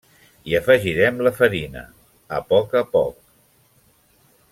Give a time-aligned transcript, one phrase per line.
[0.51, 1.83] Hi afegirem la farina,
[2.39, 3.21] a poc a poc.